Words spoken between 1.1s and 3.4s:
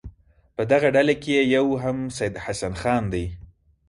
کې یو هم سید حسن خان دی.